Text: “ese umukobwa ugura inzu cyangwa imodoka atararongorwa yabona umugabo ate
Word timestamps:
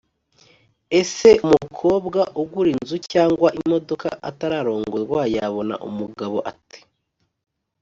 “ese 1.01 1.29
umukobwa 1.45 2.19
ugura 2.41 2.69
inzu 2.75 2.97
cyangwa 3.11 3.47
imodoka 3.59 4.07
atararongorwa 4.29 5.19
yabona 5.35 5.75
umugabo 5.89 6.37
ate 6.51 6.79